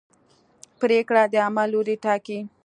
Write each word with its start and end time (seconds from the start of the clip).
پرېکړه 0.79 1.23
د 1.31 1.35
عمل 1.45 1.67
لوری 1.73 1.95
ټاکي. 2.03 2.39